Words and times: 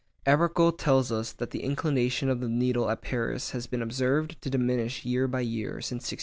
Arago 0.25 0.71
tells 0.71 1.11
us 1.11 1.31
that 1.31 1.51
the 1.51 1.61
inclination 1.61 2.27
of 2.27 2.39
the 2.39 2.49
needle 2.49 2.89
at 2.89 3.03
Paris 3.03 3.51
has 3.51 3.67
been 3.67 3.83
observed 3.83 4.35
to 4.41 4.49
diminish 4.49 5.05
year 5.05 5.27
by 5.27 5.41
year 5.41 5.79
since 5.79 6.01
1671. 6.11 6.19